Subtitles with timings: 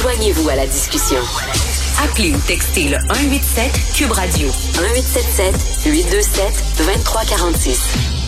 [0.00, 1.18] Joignez-vous à la discussion.
[2.02, 8.20] Appelez ou textez le 187 Cube Radio 1877 827 2346.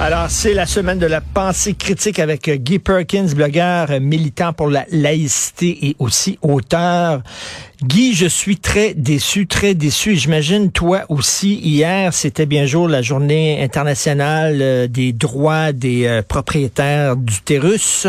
[0.00, 4.52] Alors, c'est la semaine de la pensée critique avec euh, Guy Perkins, blogueur euh, militant
[4.52, 7.22] pour la laïcité et aussi auteur.
[7.82, 10.16] Guy, je suis très déçu, très déçu.
[10.16, 11.56] J'imagine toi aussi.
[11.56, 18.06] Hier, c'était bien jour la journée internationale euh, des droits des propriétaires d'utérus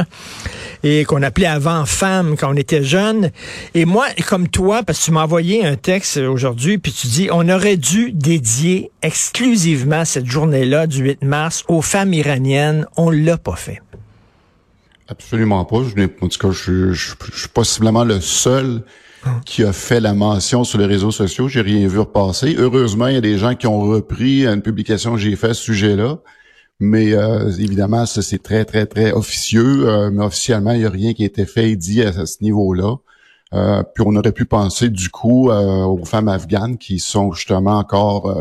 [0.84, 3.32] et qu'on appelait avant femme quand on était jeune.
[3.74, 7.28] Et moi, comme toi, parce que tu m'as envoyé un texte aujourd'hui, puis tu dis,
[7.30, 12.86] on aurait dû dédier exclusivement cette journée-là du 8 mars aux femmes iraniennes.
[12.96, 13.82] On l'a pas fait.
[15.10, 15.84] Absolument pas.
[15.84, 18.84] Je, en tout cas, je, je suis possiblement le seul
[19.46, 21.48] qui a fait la mention sur les réseaux sociaux.
[21.48, 22.56] J'ai rien vu repasser.
[22.58, 25.54] Heureusement, il y a des gens qui ont repris une publication que j'ai faite à
[25.54, 26.20] ce sujet-là.
[26.80, 29.90] Mais euh, évidemment, ça c'est très, très, très officieux.
[29.90, 32.44] Euh, mais officiellement, il n'y a rien qui a été fait et dit à, ce
[32.44, 32.96] niveau-là.
[33.54, 38.36] Euh, puis on aurait pu penser du coup aux femmes afghanes qui sont justement encore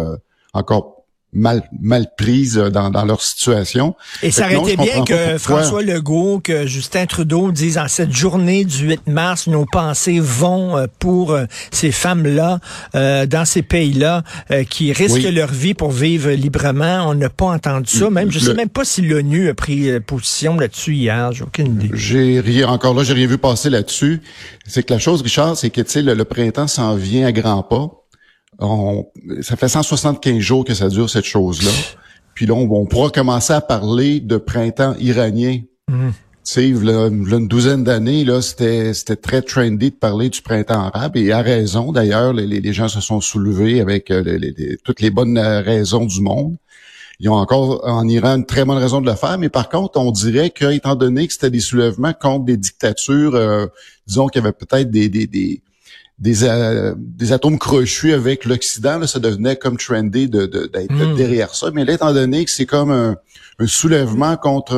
[0.53, 0.96] encore
[1.37, 3.95] mal, mal prises dans, dans leur situation.
[4.23, 8.65] Et ça aurait été bien que François Legault, que Justin Trudeau disent en cette journée
[8.65, 12.61] du 8 mars, nos pensées vont euh, pour euh, ces femmes-là
[12.95, 14.23] euh, dans ces pays-là
[14.71, 17.07] qui risquent leur vie pour vivre librement.
[17.09, 18.09] On n'a pas entendu ça.
[18.11, 21.33] Même, je sais même pas si l'ONU a pris position là-dessus hier.
[21.33, 21.91] J'ai aucune idée.
[21.93, 24.23] J'ai rien, encore là, j'ai rien vu passer là-dessus.
[24.67, 27.63] C'est que la chose, Richard, c'est que, tu sais, le printemps s'en vient à grands
[27.63, 28.06] pas
[28.61, 31.71] ça fait 175 jours que ça dure cette chose-là.
[32.35, 35.61] Puis là, on, pourra commencer à parler de printemps iranien.
[35.89, 36.11] Mmh.
[36.11, 40.29] Tu sais, il y a une douzaine d'années, là, c'était c'était très trendy de parler
[40.29, 41.93] du printemps arabe et à raison.
[41.93, 46.05] D'ailleurs, les, les, gens se sont soulevés avec euh, les, toutes les bonnes euh, raisons
[46.05, 46.57] du monde.
[47.19, 49.99] Ils ont encore en Iran une très bonne raison de le faire, mais par contre,
[49.99, 53.67] on dirait que, étant donné que c'était des soulèvements contre des dictatures, euh,
[54.07, 55.63] disons qu'il y avait peut-être des, des, des
[56.19, 61.17] des, euh, des atomes crochus avec l'Occident, ça devenait comme trendy d'être de, d'être hmm.
[61.17, 61.71] derrière ça.
[61.73, 63.17] Mais là, étant donné que c'est comme un,
[63.67, 64.77] soulèvement contre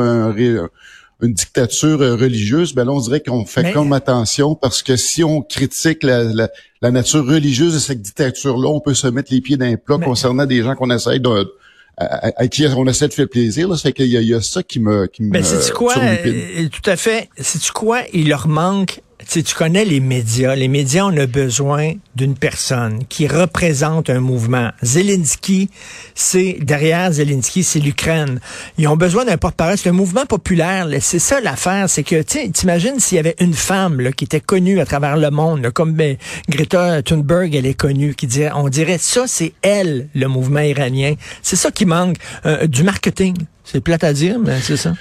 [1.20, 5.42] une dictature religieuse, ben là, on dirait qu'on fait comme attention parce que si on
[5.42, 6.48] critique la,
[6.80, 9.98] la, nature religieuse de cette dictature-là, on peut se mettre les pieds dans les plats
[9.98, 11.52] concernant des gens qu'on essaye de
[11.98, 13.68] à, qui on essaie de faire plaisir.
[13.68, 15.94] Là, ça fait qu'il y, a ça qui me qui Mais c'est quoi?
[15.98, 17.28] euh, Tout à fait.
[17.36, 18.02] C'est quoi?
[18.12, 20.54] Il leur manque tu, tu connais les médias.
[20.54, 24.70] Les médias, on a besoin d'une personne qui représente un mouvement.
[24.82, 25.68] Zelensky,
[26.14, 28.40] c'est derrière Zelensky, c'est l'Ukraine.
[28.78, 29.76] Ils ont besoin d'un porte-parole.
[29.76, 30.88] C'est un mouvement populaire.
[31.00, 34.40] C'est ça l'affaire, c'est que tu t'imagines s'il y avait une femme là, qui était
[34.40, 36.16] connue à travers le monde, comme ben,
[36.48, 41.14] Greta Thunberg, elle est connue, qui dirait, on dirait ça, c'est elle le mouvement iranien.
[41.42, 42.16] C'est ça qui manque,
[42.46, 43.36] euh, du marketing.
[43.64, 44.94] C'est plate à dire, mais c'est ça.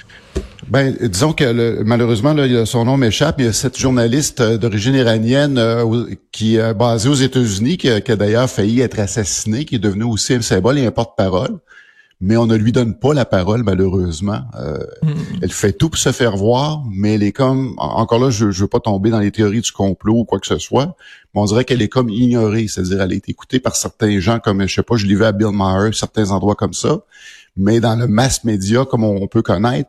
[0.70, 3.36] Ben, disons que malheureusement, là, son nom m'échappe.
[3.38, 7.88] Il y a cette journaliste euh, d'origine iranienne euh, qui est basée aux États-Unis, qui,
[7.88, 11.58] a, d'ailleurs failli être assassinée, qui est devenue aussi un symbole et un porte-parole.
[12.20, 14.40] Mais on ne lui donne pas la parole, malheureusement.
[14.58, 15.12] Euh, mm.
[15.40, 17.74] Elle fait tout pour se faire voir, mais elle est comme...
[17.78, 20.46] Encore là, je ne veux pas tomber dans les théories du complot ou quoi que
[20.46, 20.96] ce soit,
[21.32, 22.66] mais on dirait qu'elle est comme ignorée.
[22.68, 25.32] C'est-à-dire, elle est écoutée par certains gens, comme, je sais pas, je l'ai vu à
[25.32, 26.98] Bill Maher, certains endroits comme ça.
[27.56, 29.88] Mais dans le mass média, comme on peut connaître,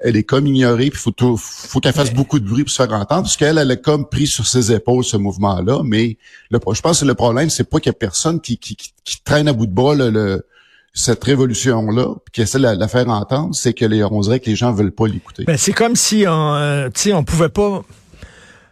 [0.00, 2.92] elle est comme ignorée, puis faut faut qu'elle fasse beaucoup de bruit pour se faire
[2.92, 5.82] entendre, parce qu'elle, elle a comme pris sur ses épaules ce mouvement-là.
[5.84, 6.16] Mais
[6.50, 9.22] le, je pense que le problème, c'est pas qu'il y a personne qui, qui, qui,
[9.22, 10.46] traîne à bout de bras le,
[10.94, 14.48] cette révolution-là, puis qui essaie de la, faire entendre, c'est que les, on dirait que
[14.48, 15.44] les gens veulent pas l'écouter.
[15.44, 17.82] Ben, c'est comme si on, euh, on pouvait pas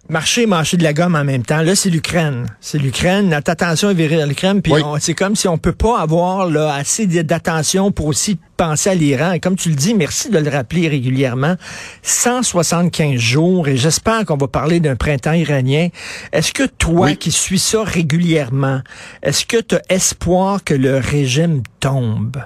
[0.08, 1.62] marcher et mâcher de la gomme en même temps.
[1.62, 2.46] Là, c'est l'Ukraine.
[2.60, 3.28] C'est l'Ukraine.
[3.28, 4.62] Notre attention est virée à l'Ukraine.
[4.62, 8.94] Puis c'est comme si on peut pas avoir là, assez d'attention pour aussi penser à
[8.94, 9.32] l'Iran.
[9.32, 11.56] Et comme tu le dis, merci de le rappeler régulièrement.
[12.02, 15.88] 175 jours, et j'espère qu'on va parler d'un printemps iranien.
[16.32, 18.80] Est-ce que toi, qui suis ça régulièrement,
[19.22, 22.42] est-ce que tu as espoir que le régime tombe?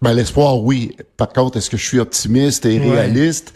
[0.00, 0.96] Ben, l'espoir, oui.
[1.16, 3.54] Par contre, est-ce que je suis optimiste et réaliste?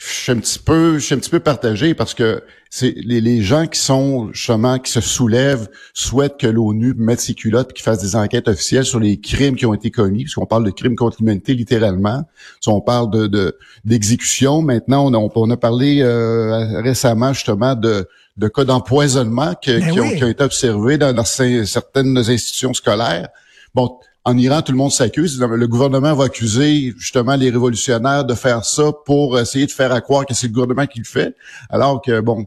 [0.00, 3.20] Je suis un petit peu, je suis un petit peu partagé parce que c'est les,
[3.20, 7.74] les, gens qui sont justement qui se soulèvent souhaitent que l'ONU mette ses culottes et
[7.74, 10.64] qu'ils fassent des enquêtes officielles sur les crimes qui ont été commis, parce qu'on parle
[10.64, 12.24] de crimes contre l'humanité littéralement.
[12.60, 18.08] Si on parle de d'exécution, maintenant on a, on a parlé euh, récemment justement de
[18.38, 23.28] de cas d'empoisonnement ben qui, ont, qui, ont, été observés dans, dans certaines institutions scolaires.
[23.74, 25.40] Bon, en Iran, tout le monde s'accuse.
[25.40, 30.00] Le gouvernement va accuser justement les révolutionnaires de faire ça pour essayer de faire à
[30.00, 31.34] croire que c'est le gouvernement qui le fait.
[31.70, 32.46] Alors que, bon,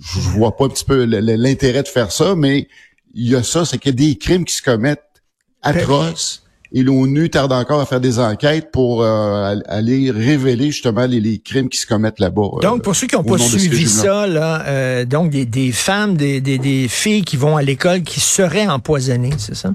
[0.00, 2.68] je vois pas un petit peu l'intérêt de faire ça, mais
[3.14, 5.22] il y a ça, c'est qu'il y a des crimes qui se commettent
[5.62, 6.42] atroces
[6.74, 11.68] et l'ONU tarde encore à faire des enquêtes pour euh, aller révéler justement les, crimes
[11.68, 12.42] qui se commettent là-bas.
[12.54, 16.16] Euh, donc, pour ceux qui n'ont pas suivi ça, là, euh, donc des, des femmes,
[16.16, 19.72] des, des, des, filles qui vont à l'école qui seraient empoisonnées, c'est ça?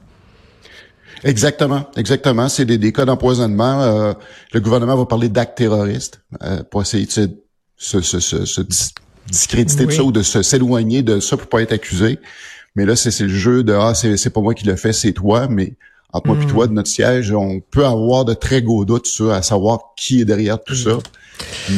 [1.24, 2.50] Exactement, exactement.
[2.50, 4.16] C'est des, des cas d'empoisonnement.
[4.54, 6.22] le gouvernement va parler d'actes terroristes
[6.70, 8.62] pour essayer de se, se, se, se
[9.28, 12.20] discréditer de ça ou de s'éloigner de ça pour pas être accusé.
[12.76, 15.48] Mais là, c'est le jeu de ah, c'est pas moi qui le fais, c'est toi.
[15.50, 15.74] Mais
[16.14, 16.70] entre moi et toi, hmm.
[16.70, 20.26] de notre siège, on peut avoir de très gros doutes sur à savoir qui est
[20.26, 20.98] derrière tout ça.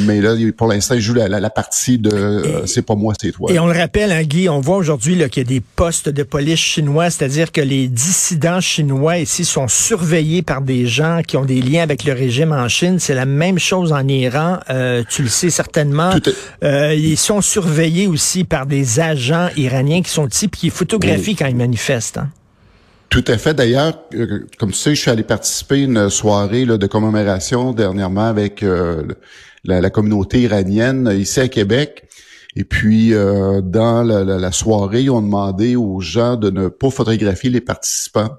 [0.05, 3.51] Mais là, pour l'instant, il joue la, partie de euh, c'est pas moi, c'est toi.
[3.51, 6.23] Et on le rappelle, hein, Guy, on voit aujourd'hui qu'il y a des postes de
[6.23, 11.45] police chinois, c'est-à-dire que les dissidents chinois ici sont surveillés par des gens qui ont
[11.45, 12.99] des liens avec le régime en Chine.
[12.99, 16.11] C'est la même chose en Iran, euh, tu le sais certainement.
[16.63, 21.35] Euh, ils sont surveillés aussi par des agents iraniens qui sont ici puis qui photographient
[21.35, 22.19] quand ils manifestent.
[22.19, 22.29] Hein.
[23.09, 23.55] Tout à fait.
[23.55, 28.25] D'ailleurs, euh, comme tu sais, je suis allé participer à une soirée de commémoration dernièrement
[28.25, 29.03] avec euh,
[29.63, 32.07] la, communauté iranienne ici à Québec.
[32.55, 37.49] Et puis, euh, dans la, soirée, ils ont demandé aux gens de ne pas photographier
[37.49, 38.29] les participants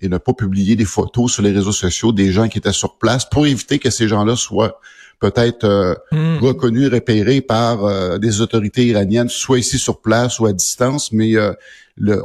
[0.00, 2.98] et ne pas publier des photos sur les réseaux sociaux des gens qui étaient sur
[2.98, 4.78] place pour éviter que ces gens-là soient
[5.20, 6.38] peut-être hmm.
[6.38, 11.34] reconnus, repérés par des autorités iraniennes, soit ici sur place ou à distance, mais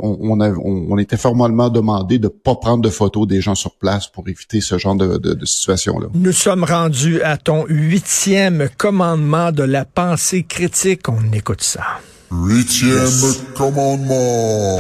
[0.01, 4.62] on, était formellement demandé de pas prendre de photos des gens sur place pour éviter
[4.62, 6.07] ce genre de, situation-là.
[6.13, 11.10] Nous sommes rendus à ton huitième commandement de la pensée critique.
[11.10, 11.84] On écoute ça.
[12.31, 13.10] Huitième
[13.56, 14.80] commandement.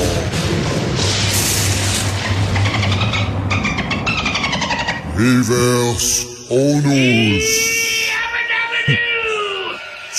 [5.15, 7.72] Reverse onus.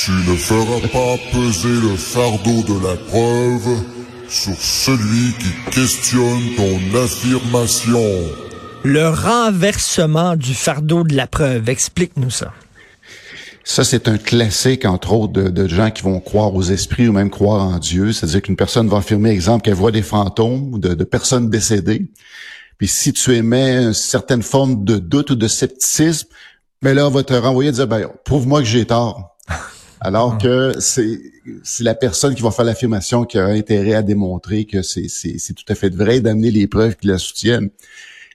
[0.05, 3.83] Tu ne feras pas peser le fardeau de la preuve
[4.29, 8.05] sur celui qui questionne ton affirmation.
[8.83, 12.53] Le renversement du fardeau de la preuve, explique-nous ça.
[13.65, 17.31] Ça, c'est un classique, entre autres, de, gens qui vont croire aux esprits ou même
[17.31, 18.13] croire en Dieu.
[18.13, 22.11] C'est-à-dire qu'une personne va affirmer, exemple, qu'elle voit des fantômes ou de, personnes décédées.
[22.77, 26.29] Puis si tu émets une certaine forme de doute ou de scepticisme,
[26.83, 29.31] mais ben là, on va te renvoyer et dire, ben, prouve-moi que j'ai tort.
[30.05, 30.43] Alors ah.
[30.43, 31.19] que c'est
[31.63, 35.55] c'est la personne qui va faire l'affirmation qui a intérêt à démontrer que c'est c'est
[35.55, 37.71] tout à fait vrai, d'amener les preuves qui la soutiennent.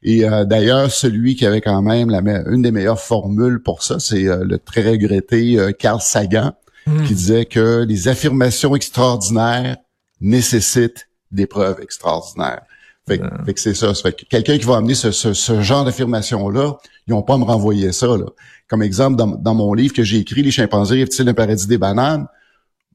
[0.01, 3.99] Et euh, d'ailleurs, celui qui avait quand même la, une des meilleures formules pour ça,
[3.99, 6.53] c'est euh, le très regretté euh, Carl Sagan,
[6.87, 7.03] hmm.
[7.03, 9.77] qui disait que les affirmations extraordinaires
[10.21, 12.63] nécessitent des preuves extraordinaires.
[13.09, 13.93] Fait, fait que c'est ça.
[13.93, 16.77] Fait que quelqu'un qui va amener ce, ce, ce genre d'affirmation-là,
[17.07, 18.07] ils n'ont pas à me renvoyer ça.
[18.07, 18.25] Là.
[18.67, 21.77] Comme exemple, dans, dans mon livre que j'ai écrit, Les chimpanzés rêvent-ils d'un paradis des
[21.77, 22.27] bananes?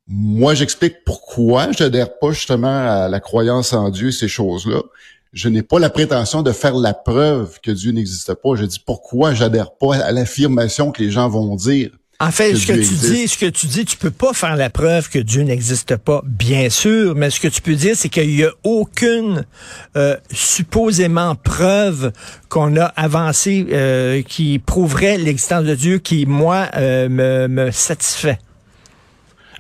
[0.06, 4.82] Moi, j'explique pourquoi j'adhère pas justement à la croyance en Dieu, ces choses-là.
[5.32, 8.54] Je n'ai pas la prétention de faire la preuve que Dieu n'existe pas.
[8.54, 11.90] Je dis pourquoi j'adhère pas à l'affirmation que les gens vont dire.
[12.24, 14.70] En fait, ce que tu dis, ce que tu dis, tu peux pas faire la
[14.70, 18.34] preuve que Dieu n'existe pas, bien sûr, mais ce que tu peux dire, c'est qu'il
[18.34, 19.44] y a aucune
[19.98, 22.12] euh, supposément preuve
[22.48, 28.38] qu'on a avancée euh, qui prouverait l'existence de Dieu qui, moi, euh, me, me satisfait.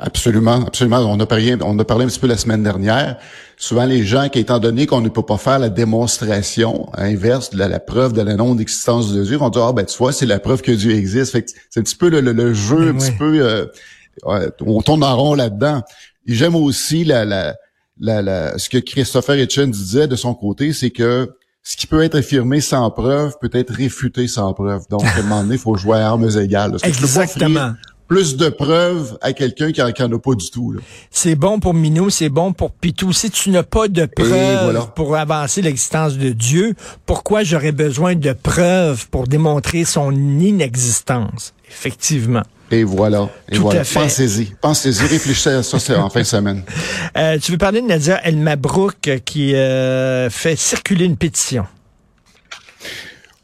[0.06, 0.98] Absolument, absolument.
[0.98, 3.16] On a parlé, on a parlé un petit peu la semaine dernière.
[3.56, 7.58] Souvent, les gens qui, étant donné qu'on ne peut pas faire la démonstration inverse de
[7.58, 10.38] la, preuve de la non-existence de Dieu, vont dire, ah ben tu vois, c'est la
[10.38, 11.32] preuve que Dieu existe.
[11.70, 15.82] c'est un petit peu le, jeu, un petit peu, euh, on tourne en rond là-dedans.
[16.26, 17.54] J'aime aussi la, la,
[17.98, 22.16] la, ce que Christopher Hitchens disait de son côté, c'est que ce qui peut être
[22.16, 24.82] affirmé sans preuve peut être réfuté sans preuve.
[24.90, 26.76] Donc, à un moment donné, il faut jouer à armes égales.
[26.82, 27.72] Exactement
[28.14, 30.76] plus de preuves à quelqu'un qui, qui en a pas du tout.
[31.10, 33.12] C'est bon pour Minou, c'est bon pour Pitou.
[33.12, 36.74] Si tu n'as pas de preuves pour avancer l'existence de Dieu,
[37.06, 41.54] pourquoi j'aurais besoin de preuves pour démontrer son inexistence?
[41.68, 42.44] Effectivement.
[42.70, 43.28] Et voilà.
[43.50, 43.82] Et voilà.
[43.82, 44.54] Pensez-y.
[44.60, 45.06] Pensez-y.
[45.08, 46.62] Réfléchissez à ça en fin de semaine.
[47.16, 51.64] Euh, tu veux parler de Nadia El Mabrouk qui euh, fait circuler une pétition.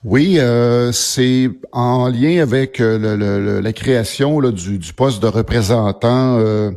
[0.02, 5.26] Oui, euh, c'est en lien avec euh, le, la création là, du, du, poste de
[5.26, 6.70] représentant euh,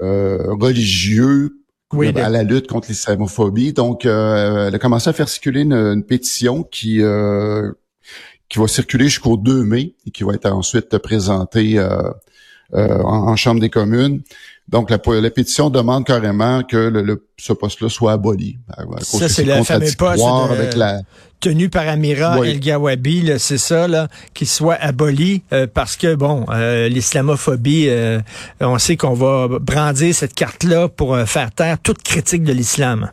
[0.00, 1.60] religieux
[1.92, 3.72] à la lutte contre l'islamophobie.
[3.72, 7.00] Donc, elle a commencé à faire circuler une, pétition qui
[8.48, 11.80] qui va circuler jusqu'au 2 mai et qui va être ensuite présentée
[12.72, 14.22] en, Chambre des communes.
[14.70, 18.56] Donc, la, la pétition demande carrément que le, ce poste-là soit aboli.
[19.00, 21.00] Ça, c'est le fameux poste avec la...
[21.40, 26.46] tenu par Amira El Gawabi, c'est ça, là, qu'il soit aboli euh, parce que, bon,
[26.50, 28.20] euh, l'islamophobie, euh,
[28.60, 33.10] on sait qu'on va brandir cette carte-là pour faire taire toute critique de l'islam.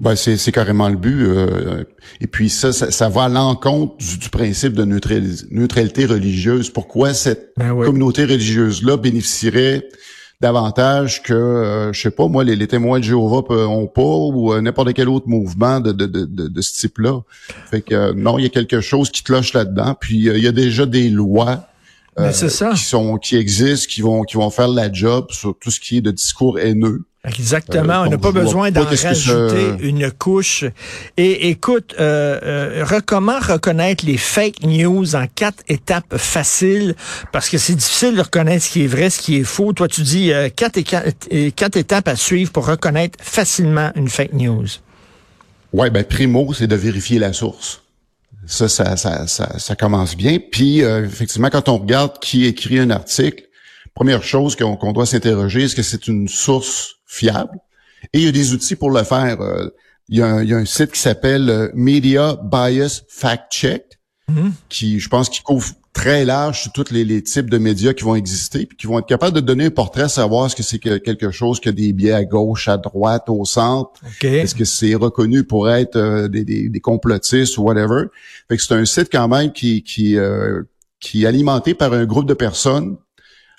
[0.00, 1.24] Ben c'est, c'est carrément le but.
[1.26, 1.84] Euh,
[2.20, 6.70] et puis ça, ça, va à l'encontre du, principe de neutralité, religieuse.
[6.70, 9.88] Pourquoi cette ben communauté religieuse-là bénéficierait
[10.40, 14.52] davantage que, euh, je sais pas, moi, les, les témoins de Jéhovah ont pas, ou
[14.52, 17.22] euh, n'importe quel autre mouvement de, de, de, de, ce type-là?
[17.68, 19.96] Fait que non, il y a quelque chose qui cloche là-dedans.
[19.98, 21.66] Puis il y a déjà des lois
[22.18, 22.72] euh, ça.
[22.72, 25.98] qui sont qui existent, qui vont qui vont faire la job sur tout ce qui
[25.98, 27.04] est de discours haineux.
[27.24, 28.02] Exactement.
[28.02, 30.64] Euh, on n'a pas besoin d'en rajouter une couche.
[31.16, 36.94] Et écoute, euh, euh, comment reconnaître les fake news en quatre étapes faciles?
[37.32, 39.72] Parce que c'est difficile de reconnaître ce qui est vrai, ce qui est faux.
[39.72, 40.80] Toi, tu dis quatre,
[41.50, 44.66] quatre étapes à suivre pour reconnaître facilement une fake news.
[45.72, 47.82] Ouais, ben primo, c'est de vérifier la source.
[48.46, 50.38] Ça, ça, ça, ça, commence bien.
[50.38, 53.44] Puis, euh, effectivement, quand on regarde qui écrit un article,
[53.98, 57.58] première chose qu'on doit s'interroger, est-ce que c'est une source fiable?
[58.12, 59.40] Et il y a des outils pour le faire.
[59.40, 59.70] Euh,
[60.08, 63.50] il, y a un, il, y a un, site qui s'appelle euh, Media Bias Fact
[63.50, 63.98] Check,
[64.30, 64.50] mm-hmm.
[64.68, 68.14] qui, je pense, qui couvre très large sur tous les, types de médias qui vont
[68.14, 71.32] exister, puis qui vont être capables de donner un portrait, savoir ce que c'est quelque
[71.32, 74.00] chose qui a des biais à gauche, à droite, au centre.
[74.22, 78.04] Est-ce que c'est reconnu pour être euh, des, des, complotistes ou whatever.
[78.48, 80.62] Fait que c'est un site quand même qui qui euh,
[81.00, 82.96] qui est alimenté par un groupe de personnes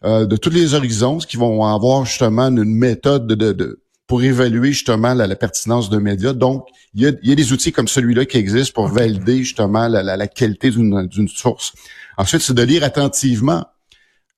[0.05, 4.71] euh, de tous les horizons qui vont avoir justement une méthode de, de pour évaluer
[4.71, 6.33] justement la, pertinence de médias.
[6.33, 6.65] Donc,
[6.95, 9.87] il y a, il y a des outils comme celui-là qui existent pour valider justement
[9.87, 11.73] la, la, la qualité d'une source.
[12.17, 13.65] Ensuite, c'est de lire attentivement.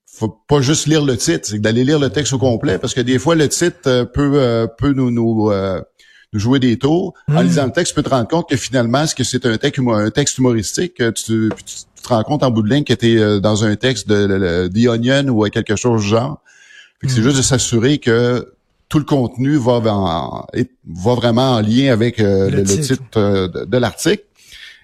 [0.05, 2.99] Faut pas juste lire le titre, c'est d'aller lire le texte au complet, parce que
[2.99, 5.81] des fois, le titre euh, peut, euh, peut nous, nous, euh,
[6.33, 7.13] nous, jouer des tours.
[7.27, 7.45] En hmm.
[7.45, 9.81] lisant le texte, tu peux te rendre compte que finalement, ce que c'est un texte,
[9.85, 11.51] un texte humoristique, tu, tu,
[12.01, 14.67] te rends compte en bout de ligne que tu es dans un texte de, de,
[14.67, 16.41] The Onion ou quelque chose du genre.
[17.03, 17.23] C'est hmm.
[17.23, 18.47] juste de s'assurer que
[18.91, 20.45] tout le contenu va, va
[20.85, 24.23] vraiment en lien avec euh, le, titre, euh, de, l'article.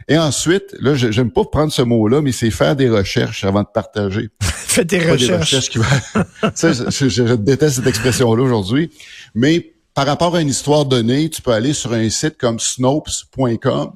[0.08, 3.68] Et ensuite, là, j'aime pas prendre ce mot-là, mais c'est faire des recherches avant de
[3.68, 4.30] partager.
[4.42, 5.70] Faites des recherches.
[5.70, 5.80] qui
[6.42, 8.92] je, déteste cette expression-là aujourd'hui.
[9.36, 13.94] Mais par rapport à une histoire donnée, tu peux aller sur un site comme snopes.com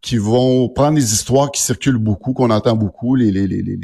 [0.00, 3.76] qui vont prendre des histoires qui circulent beaucoup, qu'on entend beaucoup, les, les, les, les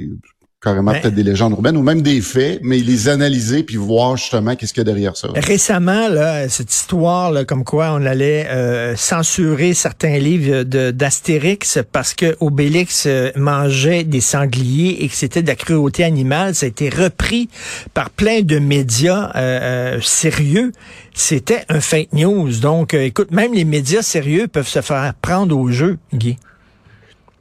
[0.62, 4.54] carrément peut-être des légendes urbaines ou même des faits, mais les analyser puis voir justement
[4.54, 5.28] qu'est-ce qu'il y a derrière ça.
[5.34, 12.14] Récemment, là, cette histoire, là, comme quoi on allait euh, censurer certains livres d'Astérix parce
[12.14, 16.68] que Obélix euh, mangeait des sangliers et que c'était de la cruauté animale, ça a
[16.68, 17.48] été repris
[17.92, 20.70] par plein de médias euh, sérieux.
[21.12, 22.60] C'était un fake news.
[22.60, 26.36] Donc, écoute, même les médias sérieux peuvent se faire prendre au jeu, Guy.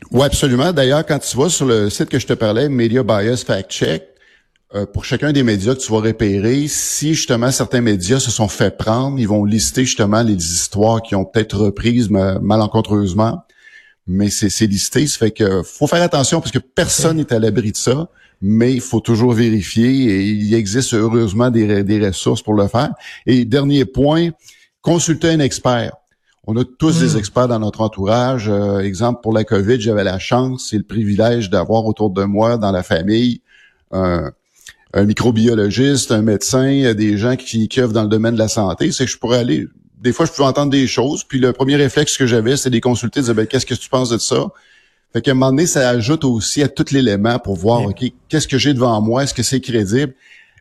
[0.10, 0.74] Oui, absolument.
[0.74, 4.04] D'ailleurs, quand tu vas sur le site que je te parlais, Media Bias Fact Check,
[4.74, 8.48] euh, pour chacun des médias que tu vas repérer, si justement certains médias se sont
[8.48, 13.44] fait prendre, ils vont lister justement les histoires qui ont peut-être reprises malencontreusement.
[14.08, 17.72] Mais c'est listé, ça fait que faut faire attention parce que personne n'est à l'abri
[17.72, 18.10] de ça,
[18.42, 22.94] mais il faut toujours vérifier et il existe heureusement des, des ressources pour le faire.
[23.26, 24.30] Et dernier point,
[24.82, 25.94] consulter un expert.
[26.48, 27.20] On a tous des hmm.
[27.20, 28.50] experts dans notre entourage.
[28.50, 32.58] Euh, exemple, pour la COVID, j'avais la chance et le privilège d'avoir autour de moi,
[32.58, 33.42] dans la famille,
[34.94, 38.92] un microbiologiste, un médecin, des gens qui, qui œuvrent dans le domaine de la santé.
[38.92, 39.68] C'est que je pourrais aller...
[40.02, 42.82] Des fois, je pouvais entendre des choses, puis le premier réflexe que j'avais, c'est des
[42.82, 44.48] consulter, de dire, ben, qu'est-ce que tu penses de ça?
[45.14, 48.48] Fait qu'à un moment donné, ça ajoute aussi à tout l'élément pour voir, OK, qu'est-ce
[48.48, 49.24] que j'ai devant moi?
[49.24, 50.14] Est-ce que c'est crédible?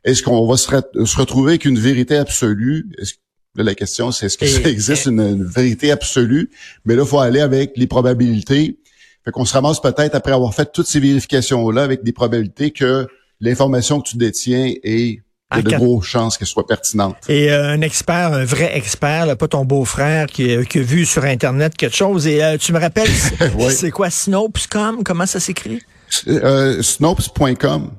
[0.05, 0.67] Est-ce qu'on va se,
[1.05, 2.91] se, retrouver avec une vérité absolue?
[2.99, 3.15] Est-ce
[3.57, 6.51] Là, la question, c'est est-ce que ça existe une, vérité absolue?
[6.85, 8.79] Mais là, il faut aller avec les probabilités.
[9.25, 13.07] Fait qu'on se ramasse peut-être après avoir fait toutes ces vérifications-là avec des probabilités que
[13.41, 15.23] l'information que tu détiens est
[15.57, 17.17] de, de grosses chances qu'elle soit pertinente.
[17.29, 21.25] Et euh, un expert, un vrai expert, pas ton beau-frère qui, qui, a vu sur
[21.25, 22.29] Internet quelque chose.
[22.29, 23.11] Et euh, tu me rappelles,
[23.71, 25.03] c'est quoi Snopes.com?
[25.05, 25.83] Comment ça s'écrit?
[26.29, 27.91] Euh, Snopes.com.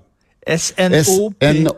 [0.45, 1.73] S-N-O-P-E-S.com.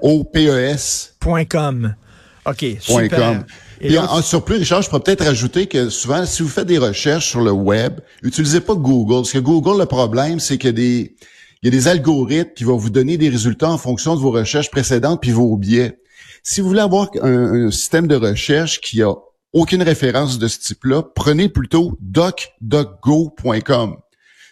[2.45, 3.43] OK, super.
[3.83, 7.27] Et en, surplus, Richard, je pourrais peut-être rajouter que souvent, si vous faites des recherches
[7.27, 9.15] sur le web, utilisez pas Google.
[9.15, 11.15] Parce que Google, le problème, c'est qu'il y a des,
[11.61, 14.31] il y a des algorithmes qui vont vous donner des résultats en fonction de vos
[14.31, 15.99] recherches précédentes puis vos biais.
[16.43, 19.13] Si vous voulez avoir un, système de recherche qui a
[19.51, 23.97] aucune référence de ce type-là, prenez plutôt docdocgo.com.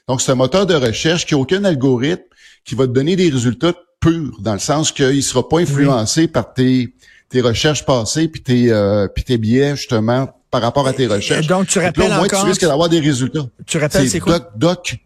[0.07, 2.23] Donc, c'est un moteur de recherche qui n'a aucun algorithme
[2.65, 6.27] qui va te donner des résultats purs, dans le sens qu'il ne sera pas influencé
[6.27, 6.95] par tes
[7.31, 11.47] tes recherches passées puis tes euh, puis tes biais justement par rapport à tes recherches.
[11.47, 13.45] Donc tu rappelles là, au moins, tu risques d'avoir des résultats.
[13.65, 14.39] Tu rappelles c'est quoi?
[14.55, 14.97] Doc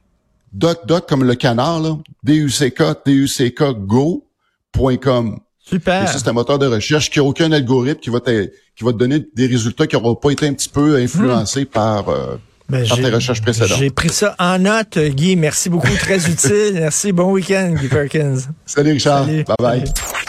[0.52, 5.40] doc doc comme le canard là, D U C K D U C K go.com.
[5.68, 6.08] Super.
[6.10, 8.98] c'est un moteur de recherche qui n'a aucun algorithme qui va, te, qui va te
[8.98, 11.66] donner des résultats qui n'auront pas été un petit peu influencés Hmm.
[11.66, 12.36] par, euh,
[12.70, 13.80] Ben, par tes recherches précédentes.
[13.80, 15.36] J'ai pris ça en note, Guy.
[15.36, 15.88] Merci beaucoup.
[16.00, 16.74] Très utile.
[16.76, 17.12] Merci.
[17.12, 18.38] Bon week-end, Guy Perkins.
[18.68, 19.26] Salut Richard.
[19.26, 19.44] Salut.
[19.44, 19.80] Bye bye.
[19.80, 19.92] Salut.